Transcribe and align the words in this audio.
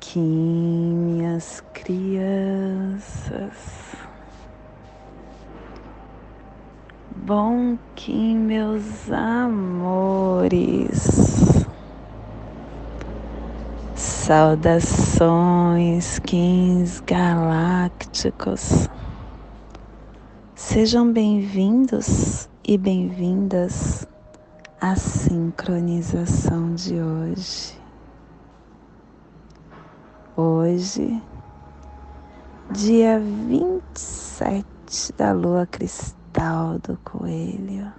Kim, 0.00 0.20
minhas 0.20 1.62
crianças. 1.72 3.54
Bom 7.16 7.78
Kim, 7.94 8.36
meus 8.36 9.10
amores. 9.10 11.06
Saudações, 13.94 16.18
Kins 16.18 17.02
galácticos. 17.06 18.90
Sejam 20.54 21.10
bem-vindos 21.10 22.46
e 22.62 22.76
bem-vindas 22.76 24.06
à 24.80 24.94
sincronização 24.96 26.74
de 26.74 27.00
hoje. 27.00 27.83
Hoje, 30.36 31.22
dia 32.68 33.20
27 33.20 35.12
da 35.16 35.30
lua 35.30 35.64
cristal 35.64 36.80
do 36.80 36.98
coelho, 37.04 37.92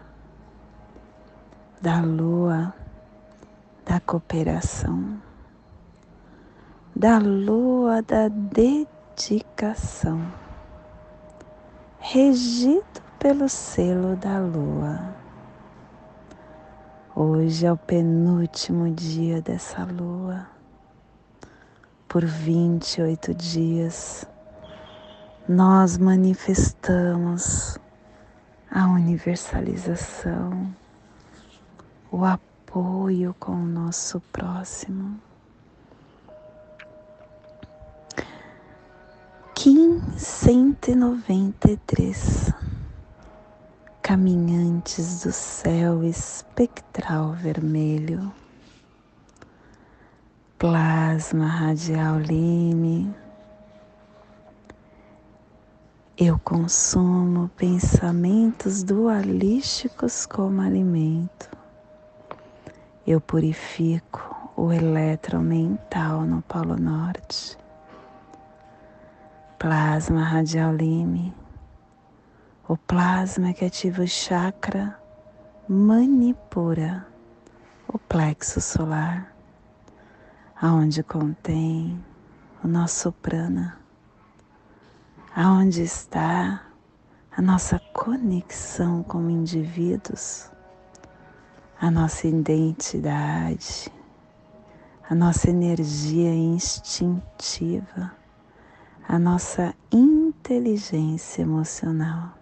da 1.82 2.02
lua 2.02 2.74
da 3.86 4.02
cooperação, 4.02 5.18
da 6.94 7.20
lua 7.20 8.02
da 8.02 8.28
dedicação, 8.28 10.20
regido 12.00 13.02
pelo 13.18 13.48
selo 13.48 14.18
da 14.18 14.40
lua. 14.40 15.16
Hoje 17.16 17.66
é 17.66 17.72
o 17.72 17.78
penúltimo 17.78 18.90
dia 18.92 19.42
dessa 19.42 19.86
lua 19.86 20.54
por 22.16 22.24
28 22.24 23.34
dias, 23.34 24.26
nós 25.50 25.98
manifestamos 25.98 27.78
a 28.72 28.88
universalização, 28.88 30.74
o 32.10 32.24
apoio 32.24 33.36
com 33.38 33.52
o 33.52 33.66
nosso 33.66 34.22
próximo. 34.32 35.20
Kim 39.54 40.02
193 40.18 42.54
Caminhantes 44.02 45.24
do 45.24 45.34
céu 45.34 46.02
espectral 46.02 47.34
vermelho 47.34 48.32
plasma 50.58 51.48
radial 51.48 52.18
lime. 52.20 53.14
Eu 56.18 56.40
consumo 56.40 57.50
pensamentos 57.58 58.82
dualísticos 58.82 60.26
como 60.26 60.62
alimento. 60.62 61.50
Eu 63.06 63.20
purifico 63.20 64.54
o 64.56 64.72
elétron 64.72 65.42
mental 65.42 66.22
no 66.22 66.42
Polo 66.42 66.78
Norte. 66.78 67.58
Plasma 69.60 70.24
radial 70.24 70.74
lime. 70.74 71.34
O 72.66 72.78
plasma 72.78 73.54
que 73.54 73.66
ativa 73.66 74.04
o 74.04 74.08
chakra 74.08 74.98
manipura 75.68 77.06
o 77.90 78.00
plexo 78.00 78.62
solar 78.62 79.35
aonde 80.66 81.04
contém 81.04 82.04
o 82.64 82.68
nosso 82.68 83.12
prana, 83.12 83.78
aonde 85.36 85.84
está 85.84 86.66
a 87.38 87.40
nossa 87.40 87.78
conexão 87.94 89.04
como 89.04 89.30
indivíduos, 89.30 90.50
a 91.80 91.92
nossa 91.92 92.28
identidade, 92.28 93.92
a 95.08 95.14
nossa 95.14 95.52
energia 95.52 96.34
instintiva, 96.34 98.12
a 99.08 99.20
nossa 99.20 99.72
inteligência 99.92 101.44
emocional. 101.44 102.34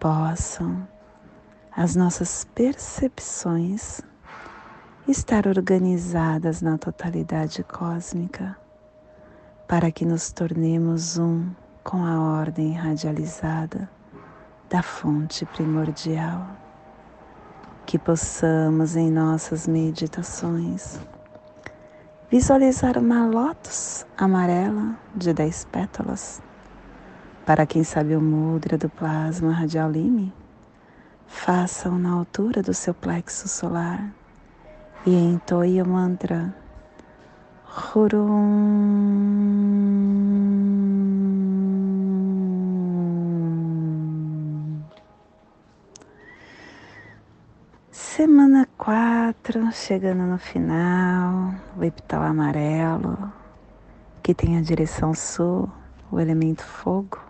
Possam 0.00 0.88
as 1.70 1.94
nossas 1.94 2.44
percepções 2.56 4.00
estar 5.08 5.46
organizadas 5.46 6.60
na 6.60 6.76
totalidade 6.76 7.62
cósmica, 7.62 8.56
para 9.68 9.92
que 9.92 10.04
nos 10.04 10.32
tornemos 10.32 11.16
um 11.16 11.48
com 11.84 12.04
a 12.04 12.20
ordem 12.20 12.72
radializada 12.72 13.88
da 14.68 14.82
fonte 14.82 15.46
primordial, 15.46 16.44
que 17.86 18.00
possamos 18.00 18.96
em 18.96 19.08
nossas 19.08 19.68
meditações 19.68 20.98
visualizar 22.28 22.98
uma 22.98 23.26
lótus 23.26 24.04
amarela 24.18 24.98
de 25.14 25.32
dez 25.32 25.64
pétalas. 25.66 26.42
Para 27.44 27.64
quem 27.64 27.84
sabe 27.84 28.16
o 28.16 28.20
mudra 28.20 28.76
do 28.76 28.88
plasma 28.88 29.52
radial 29.52 29.88
lime, 29.88 30.34
façam 31.28 31.96
na 31.96 32.10
altura 32.10 32.60
do 32.60 32.74
seu 32.74 32.92
plexo 32.92 33.46
solar 33.46 34.12
e 35.06 35.14
entoie 35.14 35.80
o 35.80 35.86
mantra 35.86 36.52
Hurum. 37.94 39.36
Semana 47.92 48.66
4, 48.76 49.70
chegando 49.72 50.24
no 50.24 50.38
final, 50.38 51.54
o 51.78 51.84
epital 51.84 52.22
amarelo, 52.22 53.32
que 54.24 54.34
tem 54.34 54.58
a 54.58 54.62
direção 54.62 55.14
sul, 55.14 55.70
o 56.10 56.18
elemento 56.18 56.64
fogo, 56.64 57.20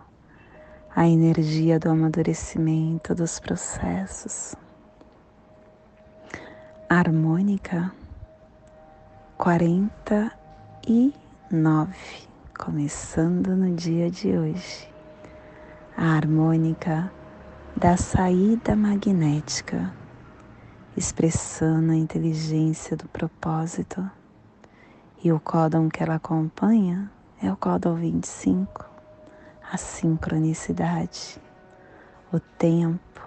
a 0.95 1.07
energia 1.07 1.77
do 1.77 1.91
amadurecimento 1.91 3.13
dos 3.13 3.39
processos 3.39 4.55
harmônica 6.89 7.91
quarenta 9.37 10.31
e 10.87 11.13
nove, 11.51 12.29
começando 12.57 13.57
no 13.57 13.75
dia 13.75 14.09
de 14.09 14.29
hoje. 14.29 14.87
A 15.97 16.15
harmônica 16.15 17.11
da 17.75 17.97
saída 17.97 18.73
magnética, 18.73 19.93
expressando 20.95 21.91
a 21.91 21.95
inteligência 21.95 22.95
do 22.95 23.07
propósito. 23.09 24.09
E 25.21 25.29
o 25.29 25.41
códon 25.41 25.89
que 25.89 26.01
ela 26.01 26.15
acompanha 26.15 27.11
é 27.43 27.51
o 27.51 27.57
códon 27.57 27.95
25, 27.95 28.89
a 29.73 29.75
sincronicidade, 29.75 31.37
o 32.31 32.39
tempo 32.39 33.26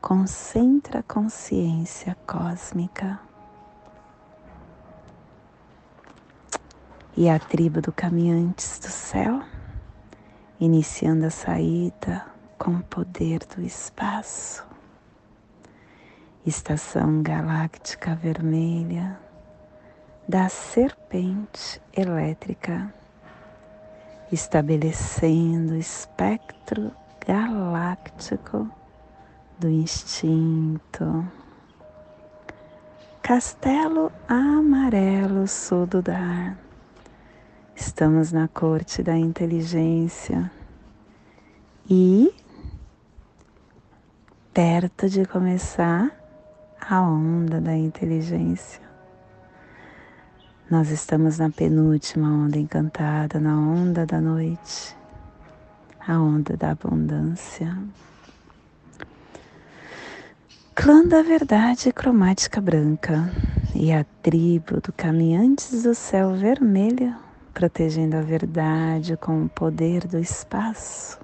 concentra 0.00 1.00
a 1.00 1.02
consciência 1.02 2.16
cósmica. 2.26 3.20
E 7.16 7.28
a 7.28 7.38
tribo 7.38 7.80
do 7.80 7.92
Caminhantes 7.92 8.78
do 8.78 8.88
Céu, 8.88 9.42
iniciando 10.60 11.26
a 11.26 11.30
saída 11.30 12.26
com 12.58 12.72
o 12.72 12.82
poder 12.82 13.40
do 13.54 13.62
espaço. 13.62 14.66
Estação 16.44 17.22
galáctica 17.22 18.14
vermelha 18.14 19.18
da 20.28 20.48
serpente 20.48 21.80
elétrica, 21.96 22.92
estabelecendo 24.30 25.72
o 25.72 25.78
espectro 25.78 26.92
galáctico 27.26 28.70
do 29.58 29.68
instinto. 29.68 31.26
Castelo 33.22 34.12
amarelo 34.28 35.48
sul 35.48 35.86
dar. 35.86 36.56
Estamos 37.74 38.32
na 38.32 38.48
corte 38.48 39.02
da 39.02 39.16
inteligência 39.16 40.50
e 41.88 42.32
perto 44.52 45.08
de 45.08 45.24
começar 45.26 46.10
a 46.80 47.00
onda 47.02 47.60
da 47.60 47.76
inteligência. 47.76 48.80
Nós 50.70 50.90
estamos 50.90 51.38
na 51.38 51.50
penúltima 51.50 52.28
onda 52.28 52.58
encantada, 52.58 53.38
na 53.38 53.56
onda 53.56 54.06
da 54.06 54.20
noite, 54.20 54.96
a 56.06 56.18
onda 56.18 56.56
da 56.56 56.70
abundância. 56.72 57.76
Clã 60.78 61.02
da 61.02 61.22
Verdade 61.22 61.90
Cromática 61.90 62.60
Branca, 62.60 63.32
e 63.74 63.90
a 63.94 64.04
tribo 64.22 64.78
do 64.78 64.92
Caminhantes 64.92 65.84
do 65.84 65.94
Céu 65.94 66.34
Vermelho, 66.34 67.16
protegendo 67.54 68.14
a 68.14 68.20
verdade 68.20 69.16
com 69.16 69.44
o 69.44 69.48
poder 69.48 70.06
do 70.06 70.18
espaço. 70.18 71.18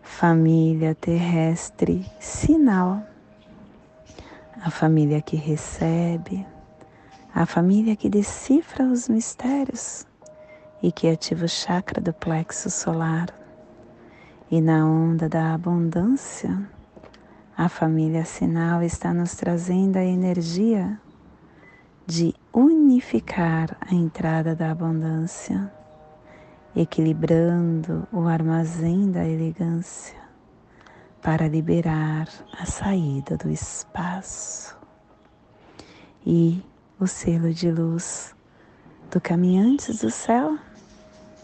Família 0.00 0.94
terrestre, 0.94 2.10
sinal. 2.18 3.02
A 4.62 4.70
família 4.70 5.20
que 5.20 5.36
recebe, 5.36 6.44
a 7.34 7.44
família 7.44 7.94
que 7.94 8.08
decifra 8.08 8.86
os 8.86 9.10
mistérios 9.10 10.06
e 10.82 10.90
que 10.90 11.06
ativa 11.06 11.44
o 11.44 11.48
chakra 11.48 12.00
do 12.00 12.14
plexo 12.14 12.70
solar. 12.70 13.28
E 14.50 14.58
na 14.58 14.86
onda 14.86 15.28
da 15.28 15.52
abundância, 15.52 16.66
a 17.60 17.68
família 17.68 18.24
sinal 18.24 18.82
está 18.82 19.12
nos 19.12 19.34
trazendo 19.34 19.98
a 19.98 20.02
energia 20.02 20.98
de 22.06 22.34
unificar 22.54 23.76
a 23.82 23.94
entrada 23.94 24.56
da 24.56 24.70
abundância, 24.70 25.70
equilibrando 26.74 28.08
o 28.10 28.26
armazém 28.26 29.10
da 29.10 29.28
elegância 29.28 30.18
para 31.20 31.46
liberar 31.48 32.30
a 32.58 32.64
saída 32.64 33.36
do 33.36 33.50
espaço. 33.50 34.74
E 36.24 36.64
o 36.98 37.06
selo 37.06 37.52
de 37.52 37.70
luz 37.70 38.34
do 39.10 39.20
Caminhantes 39.20 40.00
do 40.00 40.10
Céu 40.10 40.56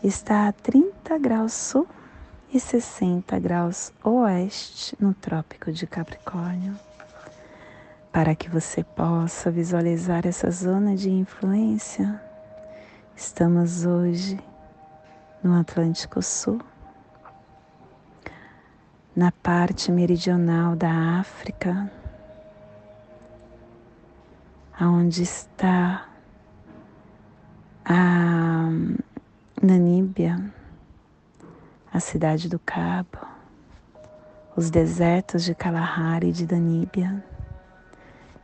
está 0.02 0.48
a 0.48 0.52
30 0.52 1.18
graus 1.18 1.52
sul 1.52 1.86
e 2.52 2.60
60 2.60 3.38
graus 3.38 3.92
oeste 4.02 4.96
no 5.00 5.12
Trópico 5.12 5.72
de 5.72 5.86
Capricórnio. 5.86 6.78
Para 8.12 8.34
que 8.34 8.48
você 8.48 8.82
possa 8.82 9.50
visualizar 9.50 10.26
essa 10.26 10.50
zona 10.50 10.96
de 10.96 11.10
influência, 11.10 12.20
estamos 13.14 13.84
hoje 13.84 14.38
no 15.42 15.58
Atlântico 15.58 16.22
Sul, 16.22 16.60
na 19.14 19.30
parte 19.32 19.92
meridional 19.92 20.74
da 20.76 21.20
África, 21.20 21.90
aonde 24.78 25.22
está 25.22 26.08
a 27.84 28.68
Namíbia 29.62 30.55
a 31.96 32.00
cidade 32.00 32.46
do 32.46 32.58
Cabo, 32.58 33.26
os 34.54 34.68
desertos 34.68 35.42
de 35.42 35.54
Kalahari 35.54 36.28
e 36.28 36.32
de 36.32 36.44
Daníbia, 36.44 37.24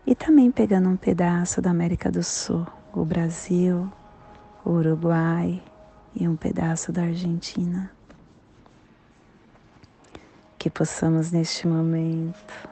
e 0.06 0.14
também 0.14 0.50
pegando 0.50 0.88
um 0.88 0.96
pedaço 0.96 1.60
da 1.60 1.68
América 1.68 2.10
do 2.10 2.22
Sul, 2.22 2.66
o 2.94 3.04
Brasil, 3.04 3.92
o 4.64 4.70
Uruguai 4.70 5.62
e 6.14 6.26
um 6.26 6.34
pedaço 6.34 6.90
da 6.90 7.02
Argentina. 7.02 7.90
Que 10.56 10.70
possamos 10.70 11.30
neste 11.30 11.68
momento 11.68 12.70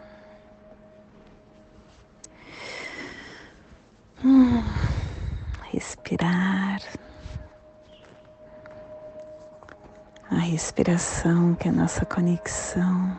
hum, 4.25 4.63
respirar. 5.71 6.81
a 10.31 10.40
respiração, 10.51 11.55
que 11.55 11.69
é 11.69 11.71
a 11.71 11.75
nossa 11.75 12.05
conexão 12.05 13.17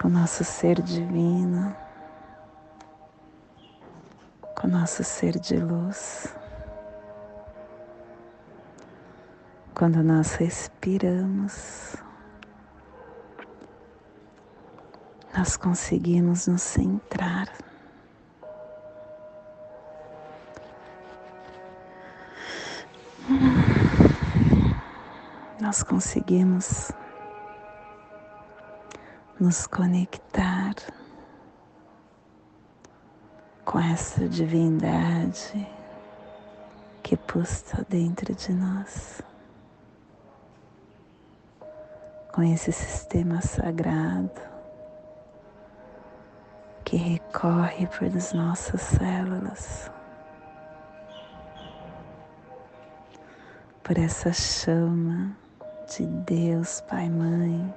com 0.00 0.08
o 0.08 0.10
nosso 0.10 0.42
ser 0.42 0.80
divino, 0.80 1.76
com 4.54 4.66
o 4.66 4.70
nosso 4.70 5.04
ser 5.04 5.38
de 5.38 5.56
luz. 5.56 6.34
Quando 9.74 10.02
nós 10.02 10.32
respiramos, 10.32 11.96
nós 15.36 15.58
conseguimos 15.58 16.46
nos 16.46 16.62
centrar. 16.62 17.52
Nós 25.66 25.82
conseguimos 25.82 26.92
nos 29.40 29.66
conectar 29.66 30.76
com 33.64 33.80
essa 33.80 34.28
divindade 34.28 35.66
que 37.02 37.16
pulsa 37.16 37.84
dentro 37.88 38.32
de 38.32 38.52
nós, 38.52 39.20
com 42.32 42.44
esse 42.44 42.70
sistema 42.70 43.40
sagrado 43.40 44.40
que 46.84 46.96
recorre 46.96 47.88
por 47.88 48.04
as 48.04 48.32
nossas 48.32 48.82
células. 48.82 49.90
Por 53.82 53.98
essa 53.98 54.32
chama 54.32 55.36
de 55.86 56.04
Deus, 56.04 56.80
Pai, 56.82 57.08
Mãe, 57.08 57.72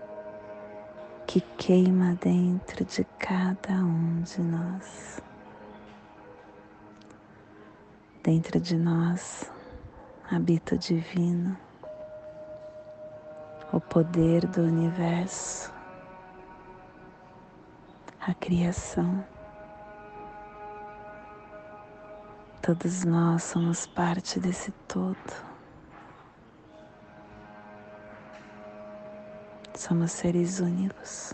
que 1.28 1.42
queima 1.58 2.16
dentro 2.16 2.84
de 2.84 3.04
cada 3.20 3.74
um 3.74 4.22
de 4.22 4.42
nós. 4.42 5.22
Dentro 8.24 8.60
de 8.60 8.76
nós 8.76 9.52
habita 10.30 10.74
o 10.74 10.78
divino, 10.78 11.56
o 13.72 13.80
poder 13.80 14.48
do 14.48 14.62
universo, 14.62 15.72
a 18.20 18.34
criação. 18.34 19.24
Todos 22.62 23.04
nós 23.06 23.44
somos 23.44 23.86
parte 23.86 24.40
desse 24.40 24.72
todo. 24.88 25.49
Somos 29.80 30.12
seres 30.12 30.60
únicos. 30.60 31.34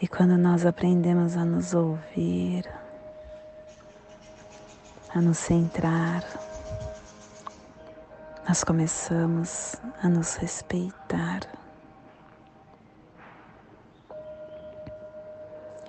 E 0.00 0.08
quando 0.08 0.38
nós 0.38 0.64
aprendemos 0.64 1.36
a 1.36 1.44
nos 1.44 1.74
ouvir, 1.74 2.64
a 5.14 5.20
nos 5.20 5.36
centrar, 5.36 6.24
nós 8.48 8.64
começamos 8.64 9.76
a 10.02 10.08
nos 10.08 10.36
respeitar. 10.36 11.40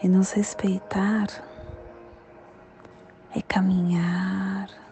E 0.03 0.09
nos 0.09 0.33
respeitar 0.33 1.27
é 3.33 3.41
caminhar 3.43 4.88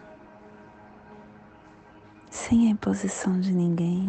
sem 2.48 2.68
a 2.68 2.70
imposição 2.70 3.38
de 3.38 3.52
ninguém. 3.52 4.08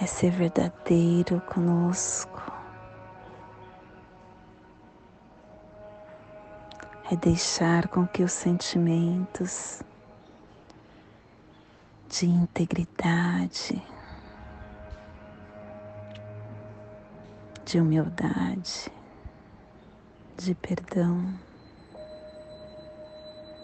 É 0.00 0.06
ser 0.06 0.32
verdadeiro 0.32 1.40
conosco. 1.42 2.42
É 7.08 7.14
deixar 7.14 7.86
com 7.86 8.04
que 8.04 8.24
os 8.24 8.32
sentimentos 8.32 9.80
de 12.08 12.26
integridade, 12.26 13.80
de 17.64 17.78
humildade, 17.78 18.90
de 20.36 20.52
perdão, 20.56 21.32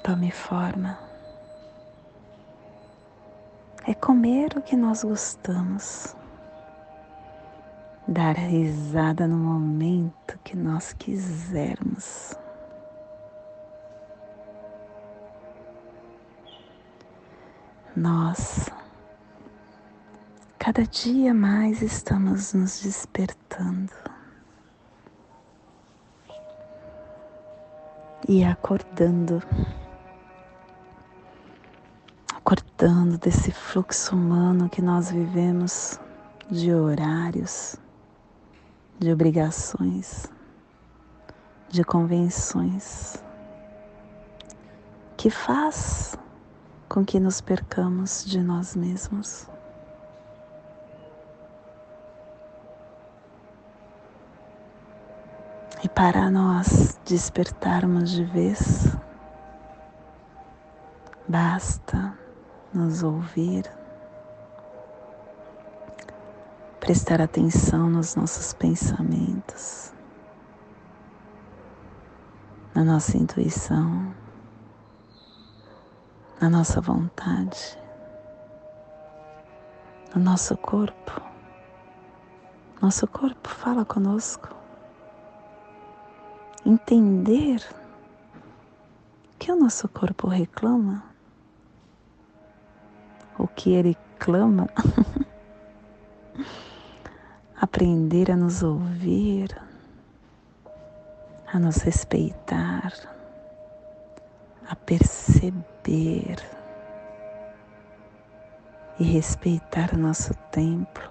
tome 0.03 0.31
forma. 0.31 0.99
É 3.87 3.95
comer 3.95 4.57
o 4.57 4.63
que 4.63 4.77
nós 4.77 5.03
gostamos, 5.03 6.15
dar 8.07 8.37
risada 8.37 9.27
no 9.27 9.37
momento 9.37 10.39
que 10.45 10.57
nós 10.57 10.93
quisermos. 10.93 12.35
Nós, 17.97 18.71
cada 20.59 20.85
dia 20.85 21.35
mais 21.35 21.83
estamos 21.83 22.55
nos 22.55 22.81
despertando 22.81 23.93
e 28.29 28.45
acordando 28.45 29.43
acordando 32.81 33.19
desse 33.19 33.53
fluxo 33.53 34.15
humano 34.15 34.67
que 34.67 34.81
nós 34.81 35.11
vivemos 35.11 36.01
de 36.51 36.73
horários, 36.73 37.77
de 38.99 39.13
obrigações, 39.13 40.27
de 41.69 41.85
convenções, 41.85 43.23
que 45.15 45.29
faz 45.29 46.17
com 46.89 47.05
que 47.05 47.21
nos 47.21 47.43
percamos 47.43 48.25
de 48.25 48.41
nós 48.41 48.75
mesmos. 48.75 49.47
E 55.85 55.89
para 55.91 56.31
nós 56.31 56.99
despertarmos 57.05 58.11
de 58.11 58.25
vez, 58.25 58.97
basta 61.29 62.20
nos 62.73 63.03
ouvir, 63.03 63.65
prestar 66.81 67.21
atenção 67.21 67.91
nos 67.91 68.15
nossos 68.15 68.53
pensamentos, 68.53 69.93
na 72.75 72.85
nossa 72.85 73.17
intuição 73.17 74.15
na 76.41 76.49
nossa 76.49 76.81
vontade, 76.81 77.79
no 80.15 80.23
nosso 80.23 80.57
corpo. 80.57 81.21
Nosso 82.81 83.07
corpo 83.07 83.47
fala 83.47 83.85
conosco. 83.85 84.49
Entender 86.65 87.63
que 89.39 89.53
o 89.53 89.57
nosso 89.57 89.87
corpo 89.87 90.29
reclama, 90.29 91.05
o 93.39 93.47
que 93.49 93.73
ele 93.73 93.97
clama, 94.19 94.69
aprender 97.61 98.31
a 98.31 98.37
nos 98.37 98.63
ouvir, 98.63 99.57
a 101.53 101.59
nos 101.59 101.79
respeitar 101.79 102.93
a 104.71 104.77
perceber 104.77 106.37
e 109.01 109.05
respeitar 109.05 109.93
o 109.93 109.99
nosso 109.99 110.33
templo. 110.53 111.11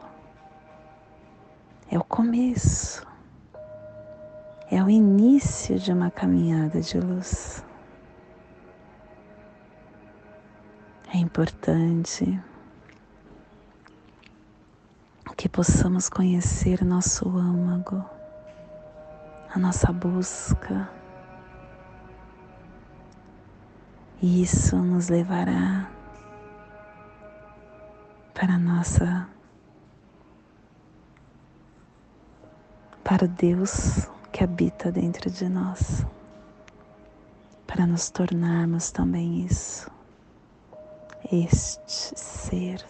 É 1.92 2.00
o 2.00 2.04
começo, 2.06 3.06
é 4.72 4.82
o 4.82 4.90
início 4.90 5.78
de 5.78 5.92
uma 5.92 6.10
caminhada 6.10 6.80
de 6.80 6.98
luz. 7.02 7.66
Importante 11.20 12.42
que 15.40 15.48
possamos 15.48 16.10
conhecer 16.10 16.84
nosso 16.84 17.30
âmago, 17.30 18.04
a 19.50 19.58
nossa 19.58 19.90
busca. 19.94 20.90
E 24.22 24.42
isso 24.44 24.76
nos 24.76 25.08
levará 25.08 25.90
para 28.34 28.58
nossa 28.58 29.30
para 33.02 33.24
o 33.24 33.28
Deus 33.30 34.10
que 34.34 34.44
habita 34.44 34.92
dentro 34.92 35.32
de 35.32 35.48
nós, 35.48 36.06
para 37.66 37.88
nos 37.88 38.10
tornarmos 38.10 38.92
também 38.92 39.46
isso, 39.46 39.90
este 41.32 42.18
ser. 42.18 42.86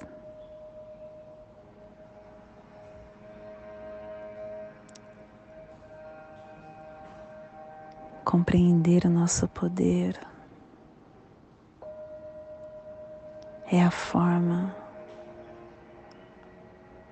Compreender 8.24 9.06
o 9.06 9.10
nosso 9.10 9.48
poder 9.48 10.20
é 13.72 13.84
a 13.84 13.92
forma 13.92 14.76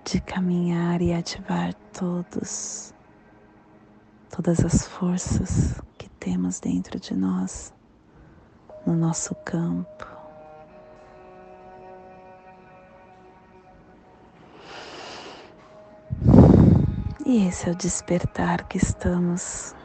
de 0.03 0.21
caminhar 0.21 1.01
e 1.01 1.13
ativar 1.13 1.73
todos, 1.91 2.93
todas 4.29 4.63
as 4.63 4.87
forças 4.87 5.81
que 5.97 6.09
temos 6.11 6.59
dentro 6.59 6.99
de 6.99 7.13
nós, 7.15 7.73
no 8.85 8.95
nosso 8.95 9.35
campo. 9.35 10.16
E 17.29 17.45
esse 17.45 17.67
é 17.67 17.73
o 17.73 17.75
despertar 17.75 18.69
que 18.69 18.77
estamos 18.77 19.75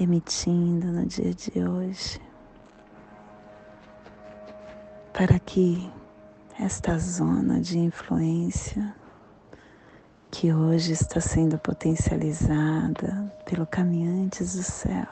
emitindo 0.00 0.88
no 0.88 1.06
dia 1.06 1.32
de 1.32 1.62
hoje. 1.62 2.20
Para 5.12 5.38
que 5.38 5.88
esta 6.58 6.98
zona 6.98 7.60
de 7.60 7.78
influência 7.78 8.92
que 10.28 10.52
hoje 10.52 10.90
está 10.90 11.20
sendo 11.20 11.56
potencializada 11.56 13.32
pelo 13.44 13.64
Caminhantes 13.64 14.56
do 14.56 14.62
Céu, 14.64 15.06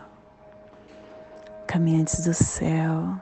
Caminhantes 1.69 2.25
do 2.25 2.35
Céu, 2.35 3.17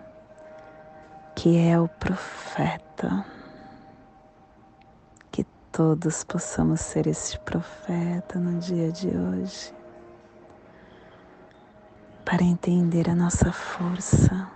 que 1.37 1.59
é 1.59 1.79
o 1.79 1.87
profeta, 1.87 3.27
todos 5.73 6.25
possamos 6.25 6.81
ser 6.81 7.07
esse 7.07 7.39
profeta 7.41 8.39
no 8.39 8.59
dia 8.59 8.91
de 8.91 9.09
hoje, 9.09 9.73
para 12.25 12.43
entender 12.43 13.09
a 13.09 13.15
nossa 13.15 13.53
força. 13.53 14.51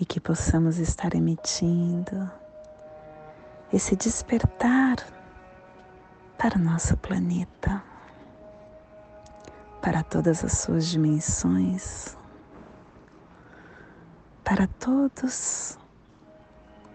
E 0.00 0.04
que 0.04 0.20
possamos 0.20 0.78
estar 0.78 1.14
emitindo 1.14 2.30
esse 3.72 3.96
despertar 3.96 4.96
para 6.38 6.56
o 6.56 6.60
nosso 6.60 6.96
planeta, 6.96 7.82
para 9.82 10.04
todas 10.04 10.44
as 10.44 10.52
suas 10.58 10.86
dimensões, 10.86 12.16
para 14.44 14.66
todos, 14.66 15.76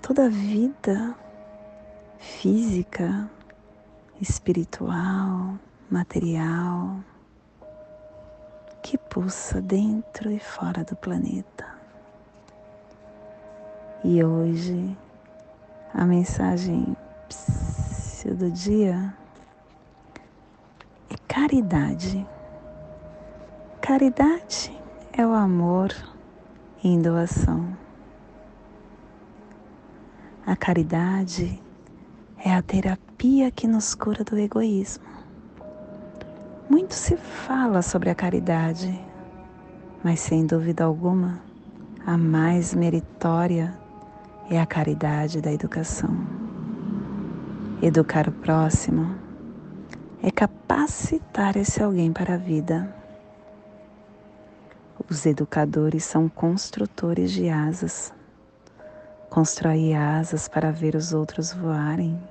toda 0.04 0.26
a 0.26 0.30
vida 0.30 1.16
física, 2.20 3.30
espiritual, 4.20 5.58
material, 5.90 6.98
que 8.82 8.98
pulsa 8.98 9.62
dentro 9.62 10.30
e 10.30 10.40
fora 10.40 10.84
do 10.84 10.94
planeta. 10.98 11.66
E 14.04 14.22
hoje 14.22 14.98
a 15.94 16.04
mensagem 16.04 16.98
do 18.26 18.52
dia 18.52 19.14
é 21.10 21.16
caridade. 21.30 22.28
Caridade 23.82 24.78
é 25.14 25.26
o 25.26 25.32
amor 25.32 25.94
em 26.84 27.02
doação. 27.02 27.73
A 30.46 30.58
caridade 30.58 31.58
é 32.44 32.54
a 32.54 32.62
terapia 32.62 33.50
que 33.50 33.66
nos 33.66 33.96
cura 33.96 34.26
do 34.26 34.38
egoísmo. 34.38 35.06
Muito 36.70 36.94
se 36.94 37.16
fala 37.16 37.82
sobre 37.82 38.10
a 38.10 38.16
caridade, 38.16 39.00
mas 40.04 40.20
sem 40.20 40.46
dúvida 40.46 40.84
alguma, 40.84 41.40
a 42.06 42.18
mais 42.18 42.74
meritória 42.74 43.74
é 44.50 44.60
a 44.60 44.66
caridade 44.66 45.40
da 45.40 45.50
educação. 45.50 46.14
Educar 47.82 48.28
o 48.28 48.34
próximo 48.34 49.16
é 50.22 50.30
capacitar 50.30 51.56
esse 51.56 51.82
alguém 51.82 52.12
para 52.12 52.34
a 52.34 52.38
vida. 52.38 52.94
Os 55.10 55.26
educadores 55.26 56.04
são 56.04 56.28
construtores 56.28 57.32
de 57.32 57.48
asas. 57.48 58.12
Constrói 59.34 59.96
asas 59.96 60.48
para 60.48 60.72
ver 60.72 60.94
os 60.94 61.12
outros 61.12 61.52
voarem. 61.54 62.22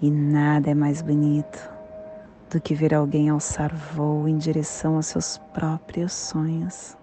E 0.00 0.08
nada 0.08 0.70
é 0.70 0.74
mais 0.74 1.02
bonito 1.02 1.68
do 2.48 2.60
que 2.60 2.76
ver 2.76 2.94
alguém 2.94 3.28
alçar 3.28 3.74
voo 3.74 4.28
em 4.28 4.38
direção 4.38 4.94
aos 4.94 5.06
seus 5.06 5.38
próprios 5.52 6.12
sonhos. 6.12 6.96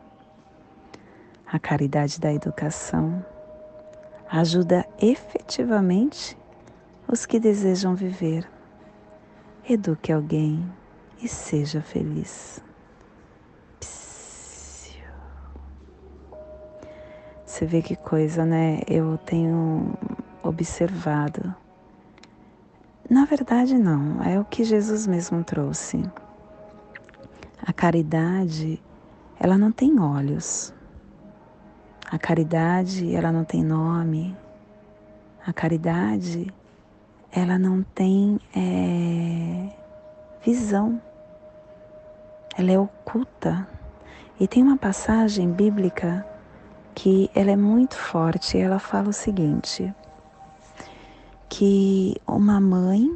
A 1.46 1.60
caridade 1.60 2.18
da 2.18 2.34
educação 2.34 3.26
ajuda 4.30 4.88
efetivamente 5.02 6.38
os 7.10 7.26
que 7.26 7.42
desejam 7.42 7.94
viver. 7.94 8.50
Eduque 9.68 10.14
alguém 10.14 10.66
e 11.22 11.28
seja 11.28 11.82
feliz. 11.82 12.64
Você 17.48 17.66
vê 17.66 17.82
que 17.82 17.96
coisa, 17.96 18.46
né? 18.46 18.82
Eu 18.86 19.18
tenho 19.20 19.94
observado. 20.44 21.56
Na 23.10 23.24
verdade, 23.24 23.78
não, 23.78 24.22
é 24.22 24.38
o 24.38 24.44
que 24.44 24.66
Jesus 24.66 25.08
mesmo 25.08 25.42
trouxe. 25.46 26.04
A 27.66 27.72
caridade, 27.72 28.84
ela 29.40 29.58
não 29.58 29.72
tem 29.72 29.98
olhos. 29.98 30.74
A 32.12 32.20
caridade, 32.20 33.16
ela 33.16 33.32
não 33.32 33.46
tem 33.46 33.64
nome. 33.64 34.36
A 35.46 35.54
caridade, 35.54 36.54
ela 37.32 37.58
não 37.58 37.82
tem 37.82 38.42
é, 38.54 39.70
visão. 40.44 41.02
Ela 42.58 42.74
é 42.74 42.78
oculta. 42.78 43.66
E 44.38 44.50
tem 44.50 44.62
uma 44.62 44.78
passagem 44.78 45.50
bíblica 45.50 46.26
que 46.98 47.30
ela 47.36 47.52
é 47.52 47.56
muito 47.56 47.96
forte. 47.96 48.58
Ela 48.58 48.80
fala 48.80 49.10
o 49.10 49.14
seguinte: 49.14 49.94
que 51.48 52.16
uma 52.28 52.60
mãe 52.60 53.16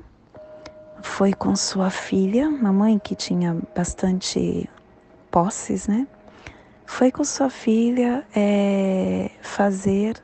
foi 1.02 1.34
com 1.34 1.56
sua 1.56 1.90
filha, 1.90 2.48
uma 2.48 2.72
mãe 2.72 3.00
que 3.00 3.16
tinha 3.16 3.58
bastante 3.76 4.70
posses, 5.32 5.88
né? 5.88 6.08
Foi 6.86 7.12
com 7.12 7.24
sua 7.24 7.50
filha 7.50 8.24
é, 8.36 9.32
fazer 9.42 10.22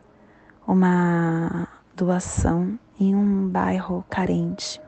uma 0.67 1.67
doação 1.95 2.77
em 2.99 3.15
um 3.15 3.47
bairro 3.47 4.05
carente. 4.07 4.79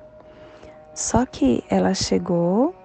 Só 0.94 1.26
que 1.26 1.64
ela 1.70 1.96
chegou 1.96 2.76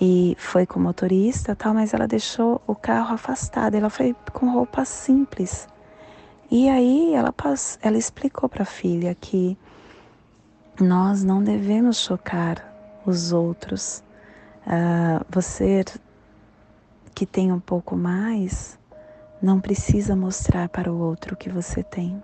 e 0.00 0.34
foi 0.38 0.64
com 0.64 0.80
o 0.80 0.82
motorista, 0.82 1.54
tal, 1.54 1.74
mas 1.74 1.92
ela 1.92 2.08
deixou 2.08 2.62
o 2.66 2.74
carro 2.74 3.14
afastado. 3.14 3.74
Ela 3.74 3.90
foi 3.90 4.16
com 4.32 4.50
roupa 4.50 4.84
simples. 4.84 5.68
E 6.50 6.68
aí 6.68 7.12
ela, 7.14 7.34
ela 7.82 7.98
explicou 7.98 8.48
para 8.48 8.62
a 8.62 8.66
filha 8.66 9.14
que 9.14 9.58
nós 10.80 11.22
não 11.22 11.42
devemos 11.42 11.98
chocar 11.98 12.64
os 13.04 13.30
outros. 13.32 14.02
Uh, 14.66 15.24
você 15.28 15.84
que 17.14 17.26
tem 17.26 17.52
um 17.52 17.60
pouco 17.60 17.94
mais, 17.94 18.78
não 19.42 19.60
precisa 19.60 20.16
mostrar 20.16 20.68
para 20.70 20.90
o 20.90 20.98
outro 20.98 21.34
o 21.34 21.36
que 21.36 21.50
você 21.50 21.82
tem. 21.82 22.22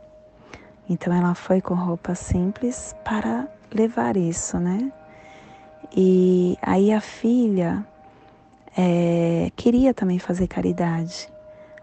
Então 0.89 1.12
ela 1.12 1.35
foi 1.35 1.61
com 1.61 1.75
roupa 1.75 2.15
simples 2.15 2.97
para 3.05 3.47
levar 3.71 4.17
isso, 4.17 4.59
né? 4.59 4.91
E 5.94 6.57
aí 6.62 6.92
a 6.92 7.01
filha 7.01 7.87
é, 8.77 9.51
queria 9.57 9.94
também 9.94 10.18
fazer 10.18 10.46
caridade. 10.46 11.31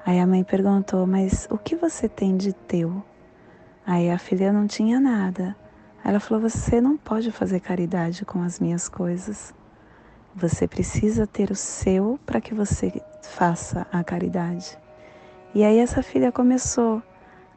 Aí 0.06 0.20
a 0.20 0.28
mãe 0.28 0.44
perguntou: 0.44 1.08
Mas 1.08 1.48
o 1.50 1.58
que 1.58 1.76
você 1.76 2.10
tem 2.10 2.36
de 2.38 2.54
teu? 2.54 3.04
Aí 3.86 4.10
a 4.10 4.18
filha 4.18 4.52
não 4.52 4.68
tinha 4.68 5.00
nada. 5.00 5.56
Ela 6.04 6.20
falou: 6.20 6.50
Você 6.50 6.82
não 6.82 6.98
pode 6.98 7.32
fazer 7.32 7.60
caridade 7.60 8.26
com 8.26 8.42
as 8.42 8.60
minhas 8.60 8.90
coisas. 8.90 9.54
Você 10.36 10.68
precisa 10.68 11.28
ter 11.28 11.52
o 11.52 11.56
seu 11.56 12.20
para 12.26 12.42
que 12.42 12.54
você 12.54 13.02
faça 13.22 13.88
a 13.92 14.04
caridade. 14.04 14.78
E 15.54 15.64
aí 15.64 15.78
essa 15.78 16.02
filha 16.02 16.32
começou 16.32 17.02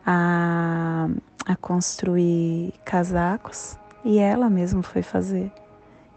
a, 0.05 1.09
a 1.47 1.57
construir 1.57 2.75
casacos 2.85 3.79
e 4.05 4.19
ela 4.19 4.51
mesma 4.51 4.83
foi 4.83 5.03
fazer. 5.03 5.51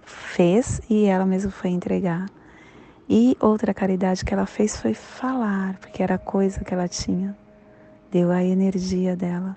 Fez 0.10 0.82
e 0.90 1.06
ela 1.06 1.26
mesma 1.26 1.52
foi 1.52 1.70
entregar. 1.70 2.26
E 3.08 3.38
outra 3.40 3.74
caridade 3.74 4.26
que 4.26 4.34
ela 4.34 4.46
fez 4.46 4.76
foi 4.76 4.94
falar, 4.94 5.78
porque 5.80 6.02
era 6.02 6.16
a 6.16 6.20
coisa 6.20 6.64
que 6.64 6.74
ela 6.74 6.88
tinha. 6.88 7.38
Deu 8.12 8.32
a 8.32 8.44
energia 8.44 9.16
dela. 9.16 9.56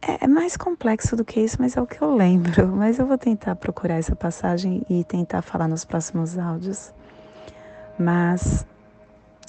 É, 0.00 0.24
é 0.24 0.28
mais 0.28 0.56
complexo 0.56 1.16
do 1.16 1.24
que 1.24 1.40
isso, 1.40 1.56
mas 1.58 1.76
é 1.76 1.80
o 1.80 1.86
que 1.86 2.00
eu 2.00 2.14
lembro. 2.14 2.68
Mas 2.76 2.98
eu 2.98 3.06
vou 3.06 3.18
tentar 3.18 3.56
procurar 3.56 3.94
essa 3.94 4.14
passagem 4.14 4.84
e 4.88 5.02
tentar 5.04 5.42
falar 5.42 5.68
nos 5.68 5.84
próximos 5.84 6.38
áudios. 6.38 6.92
Mas 7.98 8.66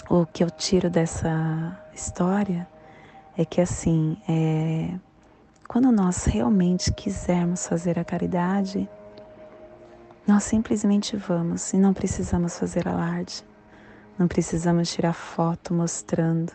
o 0.10 0.26
que 0.26 0.44
eu 0.44 0.50
tiro 0.50 0.90
dessa 0.90 1.78
história 1.94 2.68
é 3.38 3.44
que 3.44 3.60
assim, 3.60 4.18
é, 4.28 4.98
quando 5.68 5.92
nós 5.92 6.24
realmente 6.26 6.94
quisermos 6.94 7.68
fazer 7.68 8.00
a 8.00 8.06
caridade, 8.06 8.90
nós 10.28 10.44
simplesmente 10.44 11.16
vamos 11.16 11.72
e 11.72 11.78
não 11.78 11.94
precisamos 11.94 12.60
fazer 12.60 12.86
alarde. 12.86 13.46
Não 14.20 14.28
precisamos 14.28 14.92
tirar 14.92 15.14
foto 15.14 15.74
mostrando 15.74 16.52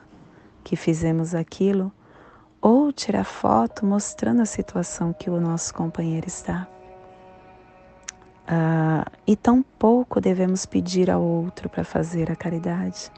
que 0.63 0.77
fizemos 0.77 1.35
aquilo 1.35 1.91
ou 2.61 2.93
tirar 2.93 3.25
foto 3.25 3.87
mostrando 3.87 4.43
a 4.43 4.47
situação 4.47 5.13
que 5.15 5.31
o 5.31 5.41
nosso 5.41 5.73
companheiro 5.73 6.27
está. 6.27 6.69
Uh, 8.43 9.11
e 9.27 9.35
tampouco 9.37 10.21
devemos 10.21 10.67
pedir 10.67 11.11
ao 11.11 11.23
outro 11.23 11.71
para 11.71 11.83
fazer 11.83 12.31
a 12.31 12.37
caridade. 12.37 13.11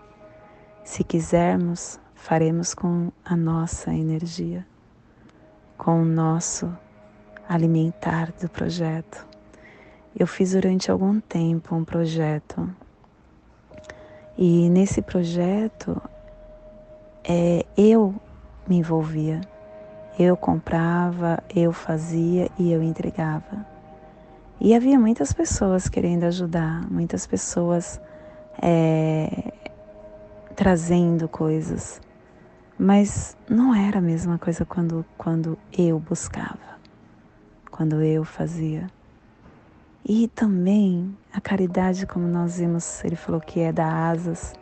Se 0.84 1.02
quisermos, 1.02 1.98
faremos 2.14 2.74
com 2.74 3.10
a 3.24 3.36
nossa 3.36 3.92
energia, 3.92 4.64
com 5.76 6.02
o 6.02 6.04
nosso 6.04 6.72
alimentar 7.48 8.30
do 8.40 8.48
projeto. 8.48 9.34
Eu 10.16 10.27
fiz 10.27 10.53
durante 10.53 10.90
algum 10.90 11.18
tempo 11.20 11.74
um 11.74 11.85
projeto 11.85 12.68
e 14.37 14.68
nesse 14.68 15.00
projeto 15.00 16.00
é, 17.22 17.64
eu 17.77 18.14
me 18.66 18.77
envolvia. 18.77 19.40
Eu 20.18 20.37
comprava, 20.37 21.42
eu 21.55 21.72
fazia 21.72 22.50
e 22.59 22.72
eu 22.72 22.83
entregava. 22.83 23.66
E 24.61 24.74
havia 24.74 24.98
muitas 24.98 25.33
pessoas 25.33 25.88
querendo 25.88 26.24
ajudar, 26.24 26.88
muitas 26.90 27.27
pessoas 27.27 28.00
é, 28.62 29.53
trazendo 30.55 31.29
coisas, 31.29 32.00
mas 32.79 33.37
não 33.48 33.74
era 33.74 33.98
a 33.98 34.03
mesma 34.03 34.38
coisa 34.38 34.64
quando, 34.64 35.05
quando 35.18 35.59
eu 35.77 35.98
buscava, 35.98 36.79
quando 37.70 38.00
eu 38.03 38.24
fazia. 38.24 38.87
E 40.06 40.28
também 40.28 41.16
a 41.32 41.40
caridade, 41.40 42.06
como 42.06 42.28
nós 42.28 42.58
vimos, 42.58 43.02
ele 43.02 43.16
falou 43.16 43.40
que 43.40 43.60
é 43.60 43.72
dar 43.72 44.10
asas, 44.10 44.52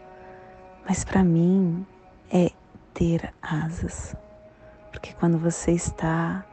mas 0.88 1.02
para 1.02 1.24
mim 1.24 1.84
é 2.30 2.52
ter 2.94 3.34
asas. 3.42 4.14
Porque 4.92 5.12
quando 5.14 5.36
você 5.38 5.72
está 5.72 6.46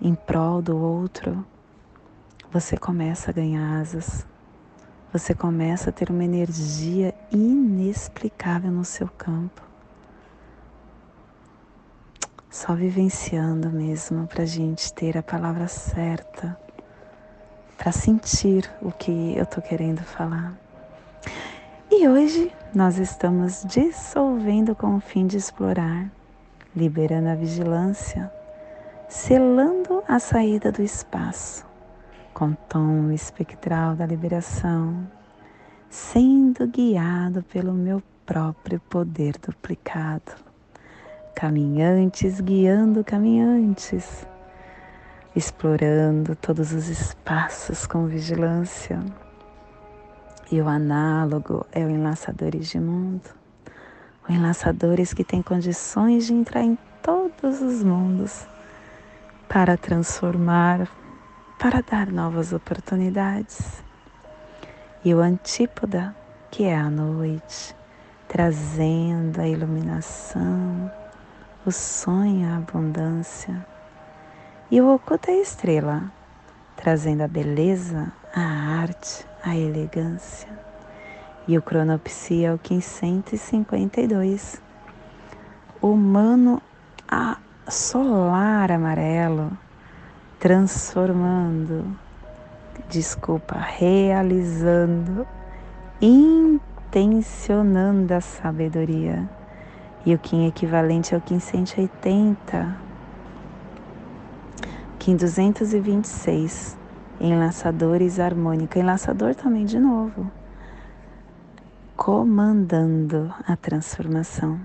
em 0.00 0.14
prol 0.14 0.62
do 0.62 0.76
outro, 0.76 1.44
você 2.52 2.76
começa 2.76 3.32
a 3.32 3.34
ganhar 3.34 3.80
asas. 3.80 4.24
Você 5.12 5.34
começa 5.34 5.90
a 5.90 5.92
ter 5.92 6.08
uma 6.08 6.22
energia 6.22 7.12
inexplicável 7.32 8.70
no 8.70 8.84
seu 8.84 9.08
campo. 9.08 9.62
Só 12.48 12.72
vivenciando 12.72 13.68
mesmo 13.68 14.28
para 14.28 14.44
a 14.44 14.46
gente 14.46 14.92
ter 14.94 15.18
a 15.18 15.22
palavra 15.24 15.66
certa 15.66 16.61
para 17.82 17.90
sentir 17.90 18.70
o 18.80 18.92
que 18.92 19.36
eu 19.36 19.42
estou 19.42 19.60
querendo 19.60 20.04
falar. 20.04 20.56
E 21.90 22.06
hoje 22.06 22.52
nós 22.72 22.96
estamos 22.96 23.64
dissolvendo 23.66 24.72
com 24.72 24.94
o 24.94 25.00
fim 25.00 25.26
de 25.26 25.36
explorar, 25.36 26.08
liberando 26.76 27.30
a 27.30 27.34
vigilância, 27.34 28.32
selando 29.08 30.00
a 30.06 30.20
saída 30.20 30.70
do 30.70 30.80
espaço, 30.80 31.66
com 32.32 32.52
tom 32.52 33.10
espectral 33.10 33.96
da 33.96 34.06
liberação, 34.06 35.04
sendo 35.90 36.68
guiado 36.68 37.42
pelo 37.42 37.72
meu 37.72 38.00
próprio 38.24 38.78
poder 38.78 39.36
duplicado. 39.44 40.30
Caminhantes 41.34 42.40
guiando 42.40 43.02
caminhantes 43.02 44.24
explorando 45.34 46.36
todos 46.36 46.72
os 46.72 46.88
espaços 46.88 47.86
com 47.86 48.06
vigilância. 48.06 49.00
E 50.50 50.60
o 50.60 50.68
análogo 50.68 51.66
é 51.72 51.84
o 51.84 51.88
enlaçadores 51.88 52.68
de 52.68 52.78
mundo, 52.78 53.30
o 54.28 54.32
enlaçadores 54.32 55.14
que 55.14 55.24
tem 55.24 55.40
condições 55.40 56.26
de 56.26 56.34
entrar 56.34 56.62
em 56.62 56.76
todos 57.02 57.62
os 57.62 57.82
mundos 57.82 58.46
para 59.48 59.76
transformar, 59.78 60.86
para 61.58 61.82
dar 61.82 62.08
novas 62.08 62.52
oportunidades. 62.52 63.82
E 65.02 65.14
o 65.14 65.20
antípoda, 65.20 66.14
que 66.50 66.64
é 66.64 66.76
a 66.76 66.90
noite, 66.90 67.74
trazendo 68.28 69.40
a 69.40 69.48
iluminação, 69.48 70.92
o 71.64 71.72
sonho, 71.72 72.46
a 72.52 72.58
abundância 72.58 73.71
e 74.72 74.80
o 74.80 74.92
oculto 74.94 75.26
tá 75.26 75.32
é 75.32 75.34
a 75.34 75.42
estrela, 75.42 76.10
trazendo 76.76 77.20
a 77.20 77.28
beleza, 77.28 78.10
a 78.34 78.40
arte, 78.80 79.26
a 79.44 79.54
elegância. 79.54 80.48
E 81.46 81.58
o 81.58 81.62
cronopsia 81.62 82.48
é 82.48 82.54
o 82.54 82.58
552. 82.58 84.62
Humano 85.82 86.62
a 87.06 87.36
solar 87.68 88.72
amarelo, 88.72 89.52
transformando, 90.40 91.94
desculpa, 92.88 93.58
realizando, 93.58 95.26
intencionando 96.00 98.14
a 98.14 98.22
sabedoria. 98.22 99.28
E 100.06 100.14
o 100.14 100.18
Kim 100.18 100.46
equivalente 100.46 101.12
é 101.12 101.16
ao 101.16 101.20
580, 101.20 102.81
Aqui 105.02 105.10
em 105.10 105.16
226, 105.16 106.78
enlaçadores 107.20 108.20
harmônica, 108.20 108.78
enlaçador 108.78 109.34
também 109.34 109.64
de 109.64 109.76
novo, 109.76 110.30
comandando 111.96 113.34
a 113.44 113.56
transformação. 113.56 114.60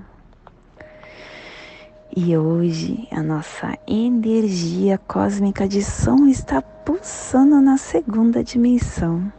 E 2.15 2.37
hoje 2.37 3.07
a 3.11 3.23
nossa 3.23 3.75
energia 3.87 4.99
cósmica 4.99 5.67
de 5.67 5.83
som 5.83 6.27
está 6.27 6.61
pulsando 6.61 7.59
na 7.59 7.79
segunda 7.79 8.43
dimensão, 8.43 9.33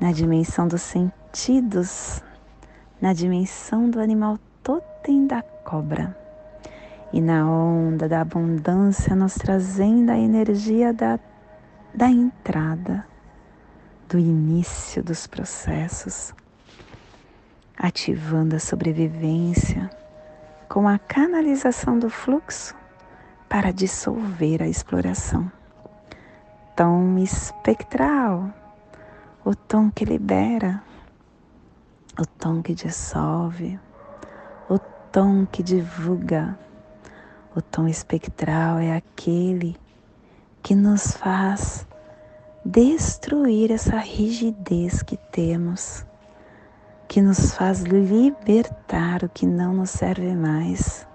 na 0.00 0.10
dimensão 0.10 0.66
dos 0.66 0.82
sentidos, 0.82 2.20
na 3.00 3.12
dimensão 3.12 3.88
do 3.88 4.00
animal 4.00 4.36
totem 4.64 5.28
da 5.28 5.42
cobra. 5.42 6.23
E 7.14 7.20
na 7.20 7.48
onda 7.48 8.08
da 8.08 8.22
abundância, 8.22 9.14
nos 9.14 9.36
trazendo 9.36 10.10
a 10.10 10.18
energia 10.18 10.92
da, 10.92 11.16
da 11.94 12.08
entrada, 12.08 13.06
do 14.08 14.18
início 14.18 15.00
dos 15.00 15.24
processos, 15.24 16.34
ativando 17.78 18.56
a 18.56 18.58
sobrevivência 18.58 19.88
com 20.68 20.88
a 20.88 20.98
canalização 20.98 22.00
do 22.00 22.10
fluxo 22.10 22.74
para 23.48 23.72
dissolver 23.72 24.60
a 24.60 24.66
exploração. 24.66 25.48
Tom 26.74 27.16
espectral, 27.18 28.52
o 29.44 29.54
tom 29.54 29.88
que 29.88 30.04
libera, 30.04 30.82
o 32.18 32.26
tom 32.26 32.60
que 32.60 32.74
dissolve, 32.74 33.78
o 34.68 34.80
tom 35.12 35.46
que 35.46 35.62
divulga. 35.62 36.58
O 37.56 37.62
tom 37.62 37.86
espectral 37.86 38.78
é 38.78 38.96
aquele 38.96 39.76
que 40.62 40.74
nos 40.74 41.12
faz 41.12 41.86
destruir 42.64 43.70
essa 43.70 43.98
rigidez 43.98 45.02
que 45.02 45.16
temos 45.30 46.04
que 47.08 47.20
nos 47.22 47.54
faz 47.54 47.82
libertar 47.82 49.22
o 49.22 49.28
que 49.28 49.46
não 49.46 49.74
nos 49.74 49.90
serve 49.90 50.34
mais, 50.34 51.06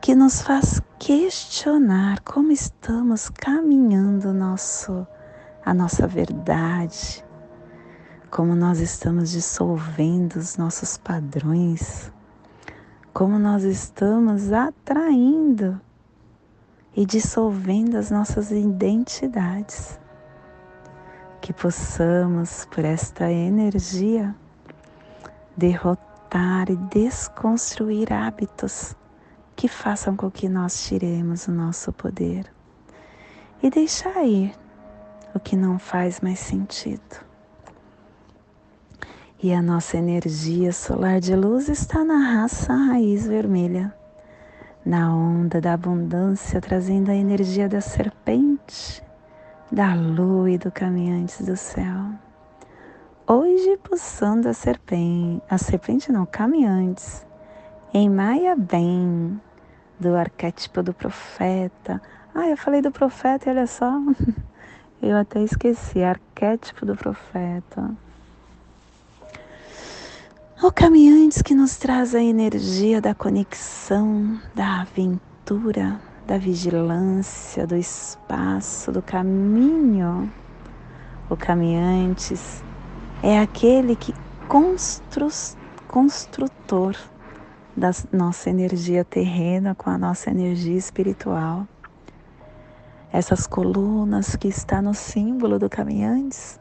que 0.00 0.14
nos 0.14 0.40
faz 0.40 0.80
questionar 0.98 2.20
como 2.20 2.50
estamos 2.50 3.28
caminhando 3.28 4.32
nosso, 4.32 5.06
a 5.64 5.74
nossa 5.74 6.06
verdade, 6.06 7.22
como 8.30 8.54
nós 8.54 8.80
estamos 8.80 9.30
dissolvendo 9.30 10.36
os 10.36 10.56
nossos 10.56 10.96
padrões, 10.96 12.12
como 13.18 13.36
nós 13.36 13.64
estamos 13.64 14.52
atraindo 14.52 15.80
e 16.94 17.04
dissolvendo 17.04 17.96
as 17.96 18.12
nossas 18.12 18.52
identidades. 18.52 19.98
Que 21.40 21.52
possamos, 21.52 22.64
por 22.66 22.84
esta 22.84 23.28
energia, 23.28 24.32
derrotar 25.56 26.70
e 26.70 26.76
desconstruir 26.76 28.12
hábitos 28.12 28.94
que 29.56 29.66
façam 29.66 30.14
com 30.14 30.30
que 30.30 30.48
nós 30.48 30.86
tiremos 30.86 31.48
o 31.48 31.50
nosso 31.50 31.92
poder 31.92 32.48
e 33.60 33.68
deixar 33.68 34.24
ir 34.24 34.54
o 35.34 35.40
que 35.40 35.56
não 35.56 35.76
faz 35.76 36.20
mais 36.20 36.38
sentido. 36.38 37.27
E 39.40 39.54
a 39.54 39.62
nossa 39.62 39.96
energia 39.96 40.72
solar 40.72 41.20
de 41.20 41.36
luz 41.36 41.68
está 41.68 42.04
na 42.04 42.18
raça 42.18 42.74
raiz 42.74 43.24
vermelha, 43.24 43.94
na 44.84 45.14
onda 45.14 45.60
da 45.60 45.74
abundância, 45.74 46.60
trazendo 46.60 47.12
a 47.12 47.14
energia 47.14 47.68
da 47.68 47.80
serpente, 47.80 49.00
da 49.70 49.94
lua 49.94 50.50
e 50.50 50.58
do 50.58 50.72
caminhante 50.72 51.40
do 51.44 51.56
céu. 51.56 52.06
Hoje 53.28 53.76
pulsando 53.76 54.48
a 54.48 54.52
serpente, 54.52 55.40
a 55.48 55.56
serpente 55.56 56.10
não, 56.10 56.26
caminhantes, 56.26 57.24
em 57.94 58.10
Maia 58.10 58.56
Bem, 58.56 59.40
do 60.00 60.16
arquétipo 60.16 60.82
do 60.82 60.92
profeta. 60.92 62.02
Ah, 62.34 62.48
eu 62.48 62.56
falei 62.56 62.82
do 62.82 62.90
profeta 62.90 63.48
e 63.48 63.52
olha 63.52 63.68
só, 63.68 64.00
eu 65.00 65.16
até 65.16 65.40
esqueci, 65.44 66.02
arquétipo 66.02 66.84
do 66.84 66.96
profeta. 66.96 67.96
O 70.60 70.72
caminhantes 70.72 71.40
que 71.40 71.54
nos 71.54 71.76
traz 71.76 72.16
a 72.16 72.20
energia 72.20 73.00
da 73.00 73.14
conexão, 73.14 74.40
da 74.56 74.80
aventura, 74.80 76.00
da 76.26 76.36
vigilância, 76.36 77.64
do 77.64 77.76
espaço, 77.76 78.90
do 78.90 79.00
caminho. 79.00 80.28
O 81.30 81.36
caminhantes 81.36 82.60
é 83.22 83.38
aquele 83.38 83.94
que 83.94 84.12
constru, 84.48 85.28
construtor 85.86 86.96
da 87.76 87.92
nossa 88.12 88.50
energia 88.50 89.04
terrena 89.04 89.76
com 89.76 89.90
a 89.90 89.96
nossa 89.96 90.28
energia 90.28 90.76
espiritual. 90.76 91.68
Essas 93.12 93.46
colunas 93.46 94.34
que 94.34 94.48
está 94.48 94.82
no 94.82 94.92
símbolo 94.92 95.56
do 95.56 95.70
caminhantes 95.70 96.58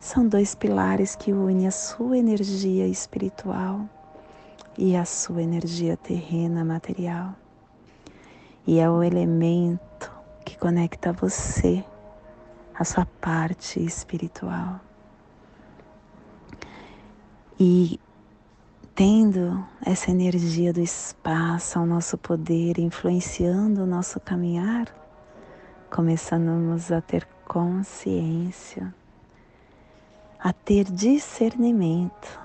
são 0.00 0.26
dois 0.26 0.54
pilares 0.54 1.14
que 1.14 1.30
unem 1.30 1.68
a 1.68 1.70
sua 1.70 2.16
energia 2.16 2.88
espiritual 2.88 3.86
e 4.76 4.96
a 4.96 5.04
sua 5.04 5.42
energia 5.42 5.94
terrena 5.94 6.64
material. 6.64 7.36
E 8.66 8.78
é 8.78 8.90
o 8.90 9.02
elemento 9.02 10.10
que 10.44 10.56
conecta 10.56 11.12
você 11.12 11.84
à 12.74 12.82
sua 12.82 13.04
parte 13.20 13.78
espiritual. 13.84 14.80
E 17.58 18.00
tendo 18.94 19.62
essa 19.84 20.10
energia 20.10 20.72
do 20.72 20.80
espaço 20.80 21.78
ao 21.78 21.84
nosso 21.84 22.16
poder, 22.16 22.78
influenciando 22.78 23.82
o 23.82 23.86
nosso 23.86 24.18
caminhar, 24.18 24.86
começamos 25.90 26.90
a 26.90 27.02
ter 27.02 27.28
consciência, 27.46 28.94
a 30.42 30.52
ter 30.52 30.84
discernimento, 30.84 32.40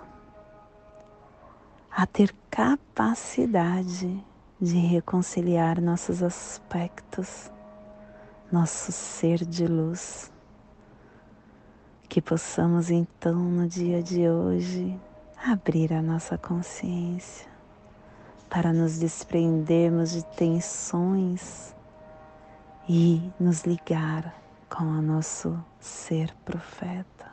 a 1.89 2.05
ter 2.05 2.35
capacidade 2.49 4.23
de 4.59 4.77
reconciliar 4.77 5.81
nossos 5.81 6.21
aspectos, 6.21 7.49
nosso 8.51 8.91
ser 8.91 9.45
de 9.45 9.65
luz 9.65 10.31
que 12.15 12.21
possamos 12.21 12.89
então 12.89 13.35
no 13.35 13.67
dia 13.67 14.01
de 14.01 14.29
hoje 14.29 14.97
abrir 15.37 15.91
a 15.91 16.01
nossa 16.01 16.37
consciência 16.37 17.47
para 18.49 18.71
nos 18.71 18.99
desprendermos 18.99 20.11
de 20.11 20.25
tensões 20.35 21.75
e 22.87 23.29
nos 23.39 23.63
ligar 23.63 24.33
com 24.69 24.83
o 24.83 25.01
nosso 25.01 25.61
ser 25.79 26.33
profeta. 26.45 27.31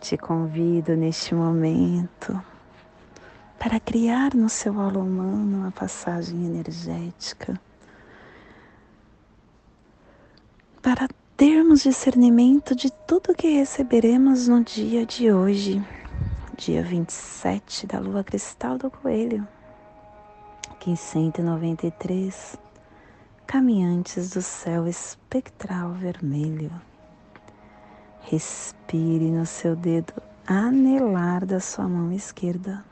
Te 0.00 0.16
convido 0.16 0.96
neste 0.96 1.34
momento 1.34 2.42
para 3.58 3.78
criar 3.78 4.34
no 4.34 4.48
seu 4.48 4.80
aula 4.80 4.98
humano 4.98 5.58
uma 5.58 5.70
passagem 5.70 6.46
energética 6.46 7.60
para 10.80 11.06
termos 11.36 11.82
discernimento 11.82 12.74
de 12.74 12.90
tudo 12.90 13.34
que 13.34 13.58
receberemos 13.58 14.48
no 14.48 14.64
dia 14.64 15.04
de 15.04 15.30
hoje, 15.30 15.84
dia 16.56 16.82
27 16.82 17.86
da 17.86 18.00
lua 18.00 18.24
cristal 18.24 18.78
do 18.78 18.90
coelho, 18.90 19.46
que 20.78 20.96
193 20.96 22.58
caminhantes 23.46 24.30
do 24.30 24.40
céu 24.40 24.86
espectral 24.86 25.92
vermelho. 25.92 26.72
Respire 28.22 29.30
no 29.30 29.44
seu 29.46 29.74
dedo 29.74 30.12
anelar 30.46 31.44
da 31.44 31.58
sua 31.58 31.88
mão 31.88 32.12
esquerda. 32.12 32.84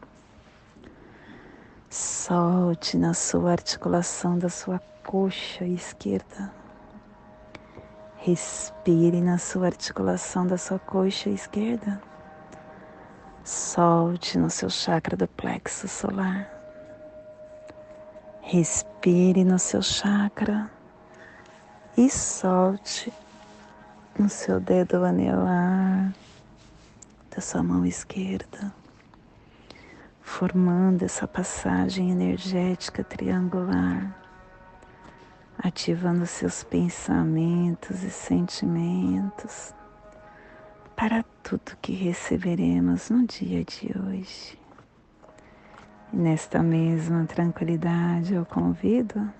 Solte 1.90 2.96
na 2.96 3.14
sua 3.14 3.52
articulação 3.52 4.38
da 4.38 4.48
sua 4.48 4.80
coxa 5.04 5.64
esquerda. 5.64 6.52
Respire 8.18 9.20
na 9.20 9.38
sua 9.38 9.66
articulação 9.66 10.46
da 10.46 10.58
sua 10.58 10.78
coxa 10.78 11.30
esquerda. 11.30 12.00
Solte 13.44 14.38
no 14.38 14.50
seu 14.50 14.68
chakra 14.68 15.16
do 15.16 15.26
plexo 15.28 15.88
solar. 15.88 16.46
Respire 18.42 19.44
no 19.44 19.58
seu 19.58 19.82
chakra 19.82 20.70
e 21.96 22.10
solte 22.10 23.12
no 24.18 24.28
seu 24.28 24.58
dedo 24.58 25.04
anelar 25.04 26.12
da 27.30 27.40
sua 27.40 27.62
mão 27.62 27.86
esquerda, 27.86 28.74
formando 30.20 31.04
essa 31.04 31.26
passagem 31.28 32.10
energética 32.10 33.04
triangular, 33.04 34.12
ativando 35.56 36.26
seus 36.26 36.64
pensamentos 36.64 38.02
e 38.02 38.10
sentimentos 38.10 39.72
para 40.96 41.24
tudo 41.44 41.78
que 41.80 41.92
receberemos 41.92 43.10
no 43.10 43.24
dia 43.24 43.64
de 43.64 43.92
hoje. 43.96 44.58
E 46.12 46.16
nesta 46.16 46.60
mesma 46.60 47.24
tranquilidade 47.24 48.34
eu 48.34 48.44
convido 48.44 49.32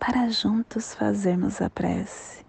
para 0.00 0.28
juntos 0.30 0.94
fazermos 0.94 1.62
a 1.62 1.70
prece 1.70 2.44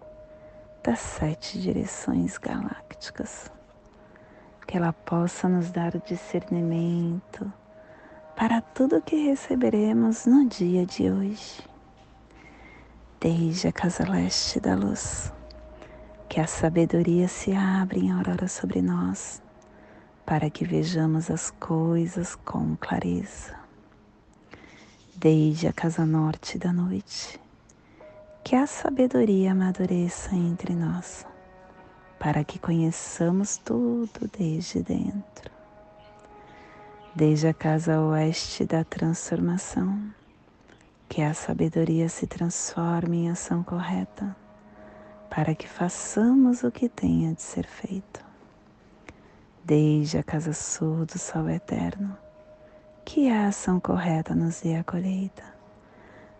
das 0.86 1.00
sete 1.00 1.60
direções 1.60 2.38
galácticas, 2.38 3.50
que 4.68 4.76
ela 4.76 4.92
possa 4.92 5.48
nos 5.48 5.72
dar 5.72 5.96
o 5.96 6.00
discernimento 6.00 7.52
para 8.36 8.60
tudo 8.60 9.02
que 9.02 9.16
receberemos 9.16 10.26
no 10.26 10.48
dia 10.48 10.86
de 10.86 11.10
hoje. 11.10 11.68
Desde 13.18 13.66
a 13.66 13.72
casa 13.72 14.08
leste 14.08 14.60
da 14.60 14.76
luz 14.76 15.32
que 16.28 16.40
a 16.40 16.46
sabedoria 16.46 17.26
se 17.26 17.52
abra 17.52 17.98
em 17.98 18.12
aurora 18.12 18.46
sobre 18.46 18.80
nós, 18.80 19.42
para 20.24 20.48
que 20.48 20.64
vejamos 20.64 21.32
as 21.32 21.50
coisas 21.50 22.36
com 22.36 22.76
clareza. 22.76 23.56
Desde 25.16 25.66
a 25.66 25.72
casa 25.72 26.06
norte 26.06 26.56
da 26.56 26.72
noite, 26.72 27.40
que 28.46 28.54
a 28.54 28.64
sabedoria 28.64 29.50
amadureça 29.50 30.32
entre 30.32 30.72
nós, 30.72 31.26
para 32.16 32.44
que 32.44 32.60
conheçamos 32.60 33.56
tudo 33.56 34.30
desde 34.38 34.80
dentro. 34.84 35.50
Desde 37.12 37.48
a 37.48 37.52
casa 37.52 38.00
oeste 38.00 38.64
da 38.64 38.84
transformação, 38.84 40.00
que 41.08 41.22
a 41.22 41.34
sabedoria 41.34 42.08
se 42.08 42.24
transforme 42.28 43.24
em 43.24 43.30
ação 43.30 43.64
correta 43.64 44.36
para 45.28 45.52
que 45.52 45.68
façamos 45.68 46.62
o 46.62 46.70
que 46.70 46.88
tenha 46.88 47.34
de 47.34 47.42
ser 47.42 47.66
feito. 47.66 48.24
Desde 49.64 50.18
a 50.18 50.22
casa 50.22 50.52
sul 50.52 51.04
do 51.04 51.18
sol 51.18 51.50
eterno, 51.50 52.16
que 53.04 53.28
a 53.28 53.48
ação 53.48 53.80
correta 53.80 54.36
nos 54.36 54.60
dê 54.60 54.76
a 54.76 54.84
colheita, 54.84 55.55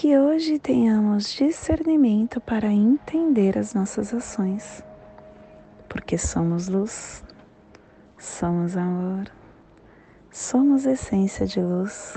Que 0.00 0.16
hoje 0.16 0.60
tenhamos 0.60 1.32
discernimento 1.32 2.40
para 2.40 2.68
entender 2.68 3.58
as 3.58 3.74
nossas 3.74 4.14
ações, 4.14 4.80
porque 5.88 6.16
somos 6.16 6.68
luz, 6.68 7.24
somos 8.16 8.76
amor, 8.76 9.28
somos 10.30 10.86
essência 10.86 11.44
de 11.46 11.60
luz, 11.60 12.16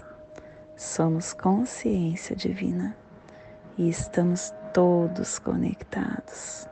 somos 0.77 1.33
consciência 1.33 2.35
divina 2.35 2.95
e 3.79 3.89
estamos 3.89 4.53
todos 4.71 5.39
conectados 5.39 6.69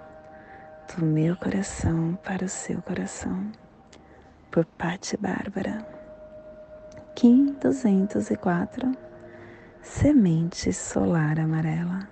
do 0.95 1.03
meu 1.03 1.35
coração 1.37 2.19
para 2.23 2.45
o 2.45 2.49
seu 2.49 2.83
coração, 2.83 3.51
por 4.51 4.63
Patti 4.63 5.17
Bárbara. 5.17 5.83
Kim 7.15 7.55
204 7.59 9.08
Semente 9.81 10.73
Solar 10.73 11.39
Amarela 11.39 12.07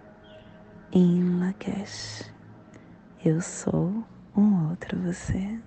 em 0.92 1.40
Lakesh. 1.40 2.32
Eu 3.24 3.42
sou 3.42 4.04
um 4.36 4.70
outro 4.70 4.98
você. 5.00 5.60